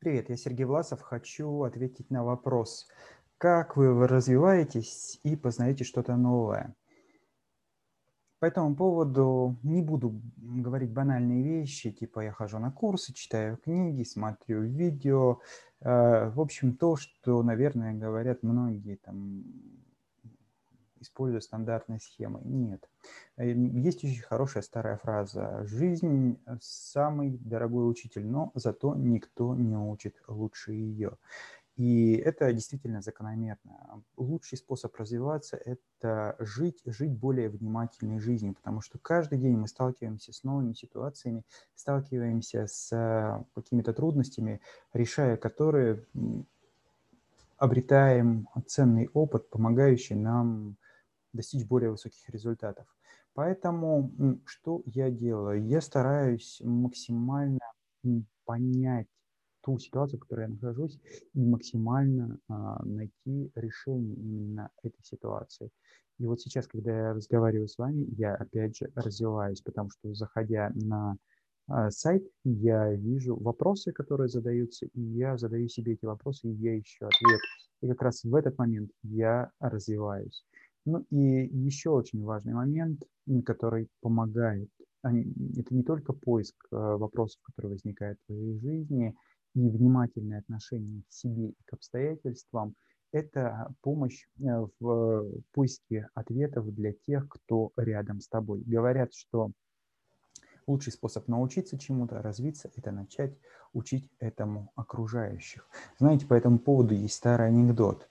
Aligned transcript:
Привет, 0.00 0.30
я 0.30 0.36
Сергей 0.36 0.64
Власов. 0.64 1.00
Хочу 1.00 1.64
ответить 1.64 2.08
на 2.08 2.22
вопрос, 2.22 2.86
как 3.36 3.76
вы 3.76 4.06
развиваетесь 4.06 5.18
и 5.24 5.34
познаете 5.34 5.82
что-то 5.82 6.14
новое. 6.14 6.76
По 8.38 8.44
этому 8.44 8.76
поводу 8.76 9.56
не 9.64 9.82
буду 9.82 10.22
говорить 10.36 10.92
банальные 10.92 11.42
вещи, 11.42 11.90
типа 11.90 12.20
я 12.20 12.30
хожу 12.30 12.60
на 12.60 12.70
курсы, 12.70 13.12
читаю 13.12 13.56
книги, 13.56 14.04
смотрю 14.04 14.62
видео. 14.62 15.40
Э, 15.80 16.30
в 16.30 16.40
общем, 16.40 16.76
то, 16.76 16.94
что, 16.94 17.42
наверное, 17.42 17.92
говорят 17.92 18.44
многие 18.44 18.94
там 18.98 19.42
используя 21.00 21.40
стандартные 21.40 22.00
схемы. 22.00 22.40
Нет. 22.44 22.88
Э, 23.36 23.50
есть 23.50 24.04
очень 24.04 24.22
хорошая 24.22 24.62
старая 24.62 24.96
фраза. 24.96 25.64
Жизнь– 25.64 26.38
самый 26.60 27.38
дорогой 27.38 27.90
учитель, 27.90 28.26
но 28.26 28.52
зато 28.54 28.94
никто 28.94 29.54
не 29.54 29.76
учит 29.76 30.16
лучше 30.26 30.72
ее. 30.72 31.16
И 31.78 32.14
это 32.14 32.52
действительно 32.52 33.00
закономерно. 33.02 34.02
Лучший 34.16 34.58
способ 34.58 34.96
развиваться– 34.96 35.56
это 35.64 36.34
жить, 36.40 36.82
жить 36.84 37.12
более 37.12 37.48
внимательной 37.48 38.18
жизнью, 38.18 38.54
потому 38.54 38.80
что 38.80 38.98
каждый 38.98 39.38
день 39.38 39.56
мы 39.56 39.68
сталкиваемся 39.68 40.32
с 40.32 40.42
новыми 40.42 40.72
ситуациями, 40.72 41.44
сталкиваемся 41.76 42.66
с 42.66 43.46
какими-то 43.54 43.92
трудностями, 43.92 44.60
решая 44.92 45.36
которые 45.36 46.04
обретаем 47.58 48.48
ценный 48.66 49.08
опыт, 49.14 49.48
помогающий 49.48 50.16
нам 50.16 50.76
достичь 51.32 51.66
более 51.66 51.90
высоких 51.90 52.28
результатов. 52.30 52.86
Поэтому 53.34 54.12
что 54.46 54.82
я 54.86 55.10
делаю? 55.10 55.64
Я 55.64 55.80
стараюсь 55.80 56.60
максимально 56.64 57.60
понять 58.44 59.06
ту 59.62 59.78
ситуацию, 59.78 60.18
в 60.18 60.22
которой 60.22 60.42
я 60.42 60.48
нахожусь, 60.48 60.98
и 61.34 61.40
максимально 61.40 62.38
а, 62.48 62.82
найти 62.84 63.52
решение 63.54 64.16
именно 64.16 64.70
этой 64.82 65.02
ситуации. 65.02 65.70
И 66.18 66.26
вот 66.26 66.40
сейчас, 66.40 66.66
когда 66.66 66.90
я 66.96 67.12
разговариваю 67.12 67.68
с 67.68 67.78
вами, 67.78 68.06
я 68.16 68.34
опять 68.34 68.76
же 68.76 68.90
развиваюсь, 68.94 69.60
потому 69.60 69.90
что 69.90 70.14
заходя 70.14 70.70
на 70.74 71.16
а, 71.68 71.90
сайт, 71.90 72.24
я 72.44 72.92
вижу 72.94 73.36
вопросы, 73.36 73.92
которые 73.92 74.28
задаются, 74.28 74.86
и 74.86 75.00
я 75.00 75.36
задаю 75.36 75.68
себе 75.68 75.92
эти 75.92 76.06
вопросы, 76.06 76.48
и 76.48 76.54
я 76.54 76.78
ищу 76.78 77.06
ответ. 77.06 77.40
И 77.82 77.88
как 77.88 78.02
раз 78.02 78.24
в 78.24 78.34
этот 78.34 78.58
момент 78.58 78.90
я 79.02 79.50
развиваюсь. 79.60 80.44
Ну 80.84 81.04
и 81.10 81.16
еще 81.16 81.90
очень 81.90 82.22
важный 82.22 82.54
момент, 82.54 83.02
который 83.44 83.88
помогает. 84.00 84.70
Это 85.02 85.74
не 85.74 85.82
только 85.82 86.12
поиск 86.12 86.54
э, 86.70 86.76
вопросов, 86.76 87.40
которые 87.42 87.72
возникают 87.72 88.18
в 88.20 88.26
твоей 88.26 88.58
жизни, 88.58 89.14
и 89.54 89.68
внимательное 89.68 90.40
отношение 90.40 91.02
к 91.08 91.12
себе 91.12 91.48
и 91.50 91.56
к 91.64 91.72
обстоятельствам, 91.72 92.74
это 93.12 93.72
помощь 93.80 94.26
э, 94.38 94.66
в 94.80 95.30
поиске 95.52 96.08
ответов 96.14 96.72
для 96.74 96.92
тех, 96.92 97.28
кто 97.28 97.72
рядом 97.76 98.20
с 98.20 98.28
тобой. 98.28 98.62
Говорят, 98.66 99.14
что 99.14 99.52
лучший 100.66 100.92
способ 100.92 101.26
научиться 101.28 101.78
чему-то, 101.78 102.20
развиться, 102.20 102.70
это 102.76 102.90
начать 102.90 103.34
учить 103.72 104.08
этому 104.18 104.70
окружающих. 104.74 105.66
Знаете, 105.98 106.26
по 106.26 106.34
этому 106.34 106.58
поводу 106.58 106.94
есть 106.94 107.14
старый 107.14 107.48
анекдот. 107.48 108.08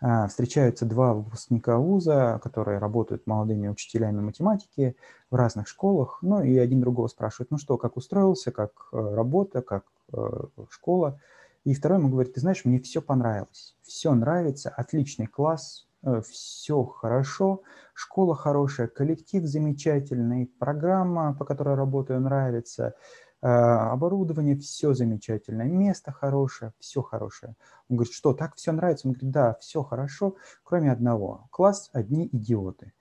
А, 0.00 0.28
встречаются 0.28 0.86
два 0.86 1.12
выпускника 1.12 1.76
вуза, 1.76 2.38
которые 2.42 2.78
работают 2.78 3.26
молодыми 3.26 3.66
учителями 3.66 4.20
математики 4.20 4.94
в 5.30 5.34
разных 5.34 5.66
школах, 5.66 6.18
ну 6.22 6.40
и 6.42 6.56
один 6.56 6.80
другого 6.80 7.08
спрашивает, 7.08 7.50
ну 7.50 7.58
что, 7.58 7.76
как 7.78 7.96
устроился, 7.96 8.52
как 8.52 8.70
э, 8.92 9.14
работа, 9.14 9.60
как 9.60 9.84
э, 10.12 10.44
школа. 10.70 11.20
И 11.64 11.74
второй 11.74 11.98
ему 11.98 12.10
говорит, 12.10 12.34
ты 12.34 12.40
знаешь, 12.40 12.64
мне 12.64 12.78
все 12.78 13.02
понравилось, 13.02 13.74
все 13.82 14.14
нравится, 14.14 14.70
отличный 14.70 15.26
класс, 15.26 15.88
э, 16.04 16.22
все 16.30 16.84
хорошо, 16.84 17.62
школа 17.92 18.36
хорошая, 18.36 18.86
коллектив 18.86 19.42
замечательный, 19.44 20.46
программа, 20.60 21.34
по 21.34 21.44
которой 21.44 21.74
работаю, 21.74 22.20
нравится, 22.20 22.94
оборудование, 23.40 24.56
все 24.56 24.94
замечательно, 24.94 25.62
место 25.62 26.12
хорошее, 26.12 26.72
все 26.78 27.02
хорошее. 27.02 27.54
Он 27.88 27.96
говорит, 27.96 28.12
что, 28.12 28.32
так 28.32 28.56
все 28.56 28.72
нравится? 28.72 29.06
Он 29.06 29.12
говорит, 29.12 29.30
да, 29.30 29.56
все 29.60 29.82
хорошо, 29.82 30.36
кроме 30.64 30.90
одного. 30.90 31.48
Класс 31.50 31.90
одни 31.92 32.28
идиоты. 32.32 32.92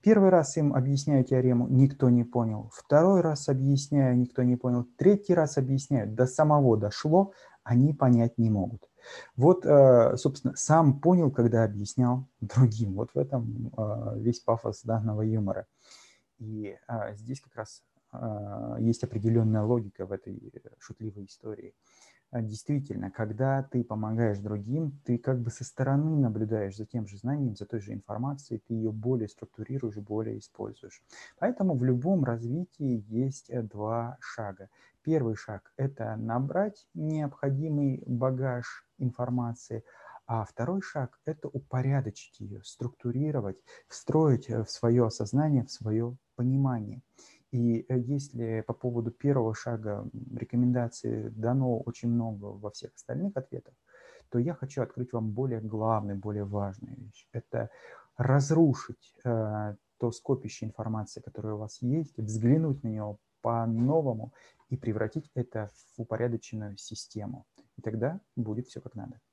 Первый 0.00 0.30
раз 0.30 0.56
им 0.56 0.74
объясняю 0.74 1.24
теорему, 1.24 1.66
никто 1.68 2.08
не 2.08 2.22
понял. 2.22 2.70
Второй 2.72 3.20
раз 3.20 3.48
объясняю, 3.48 4.16
никто 4.16 4.42
не 4.42 4.56
понял. 4.56 4.86
Третий 4.96 5.34
раз 5.34 5.58
объясняю, 5.58 6.08
до 6.08 6.26
самого 6.26 6.76
дошло, 6.76 7.32
они 7.64 7.92
понять 7.92 8.38
не 8.38 8.48
могут. 8.48 8.88
Вот, 9.36 9.66
э, 9.66 10.16
собственно, 10.16 10.54
сам 10.56 11.00
понял, 11.00 11.30
когда 11.30 11.64
объяснял 11.64 12.26
другим. 12.40 12.94
Вот 12.94 13.10
в 13.12 13.18
этом 13.18 13.72
э, 13.76 14.18
весь 14.18 14.40
пафос 14.40 14.82
данного 14.82 15.22
юмора. 15.22 15.66
И 16.38 16.76
а, 16.86 17.14
здесь 17.14 17.40
как 17.40 17.56
раз 17.56 17.82
а, 17.96 17.97
есть 18.78 19.04
определенная 19.04 19.62
логика 19.62 20.06
в 20.06 20.12
этой 20.12 20.52
э, 20.54 20.68
шутливой 20.78 21.26
истории. 21.26 21.74
А, 22.30 22.42
действительно, 22.42 23.10
когда 23.10 23.62
ты 23.62 23.82
помогаешь 23.82 24.38
другим, 24.38 25.00
ты 25.04 25.16
как 25.16 25.40
бы 25.40 25.50
со 25.50 25.64
стороны 25.64 26.16
наблюдаешь 26.18 26.76
за 26.76 26.84
тем 26.84 27.06
же 27.06 27.16
знанием, 27.16 27.56
за 27.56 27.64
той 27.64 27.80
же 27.80 27.94
информацией, 27.94 28.60
ты 28.66 28.74
ее 28.74 28.92
более 28.92 29.28
структурируешь, 29.28 29.96
более 29.96 30.38
используешь. 30.38 31.02
Поэтому 31.38 31.74
в 31.74 31.84
любом 31.84 32.24
развитии 32.24 33.04
есть 33.08 33.48
э, 33.48 33.62
два 33.62 34.18
шага. 34.20 34.68
Первый 35.02 35.36
шаг– 35.36 35.72
это 35.78 36.16
набрать 36.16 36.86
необходимый 36.92 38.02
багаж 38.06 38.86
информации, 38.98 39.84
а 40.26 40.44
второй 40.44 40.82
шаг– 40.82 41.18
это 41.24 41.48
упорядочить 41.48 42.40
ее, 42.40 42.62
структурировать, 42.62 43.56
встроить 43.88 44.50
э, 44.50 44.62
в 44.64 44.70
свое 44.70 45.10
сознание, 45.10 45.64
в 45.64 45.70
свое 45.70 46.14
понимание. 46.36 47.00
И 47.50 47.86
э, 47.88 47.98
если 47.98 48.62
по 48.66 48.74
поводу 48.74 49.10
первого 49.10 49.54
шага 49.54 50.08
рекомендаций 50.34 51.30
дано 51.30 51.78
очень 51.78 52.10
много 52.10 52.46
во 52.46 52.70
всех 52.70 52.94
остальных 52.94 53.36
ответах, 53.36 53.74
то 54.30 54.38
я 54.38 54.54
хочу 54.54 54.82
открыть 54.82 55.12
вам 55.12 55.30
более 55.30 55.60
главную, 55.60 56.18
более 56.18 56.44
важную 56.44 56.96
вещь. 56.96 57.26
Это 57.32 57.70
разрушить 58.16 59.14
э, 59.24 59.76
то 59.98 60.12
скопище 60.12 60.66
информации, 60.66 61.20
которое 61.20 61.54
у 61.54 61.58
вас 61.58 61.80
есть, 61.80 62.16
взглянуть 62.18 62.82
на 62.82 62.88
него 62.88 63.18
по-новому 63.40 64.32
и 64.68 64.76
превратить 64.76 65.30
это 65.34 65.70
в 65.96 66.02
упорядоченную 66.02 66.76
систему. 66.76 67.46
И 67.76 67.82
тогда 67.82 68.20
будет 68.36 68.66
все 68.66 68.80
как 68.80 68.94
надо. 68.94 69.20